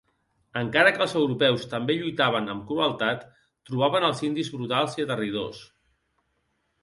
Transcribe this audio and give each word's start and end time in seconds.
Encara 0.59 0.91
que 0.93 1.01
els 1.05 1.11
europeus 1.19 1.65
també 1.73 1.95
lluitaven 1.99 2.49
amb 2.53 2.63
crueltat, 2.71 3.27
trobaven 3.71 4.05
als 4.07 4.23
indis 4.29 4.49
brutals 4.57 4.97
i 5.01 5.05
aterridors. 5.07 5.61